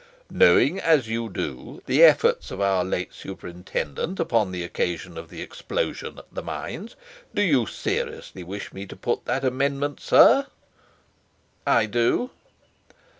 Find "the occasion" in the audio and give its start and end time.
4.51-5.15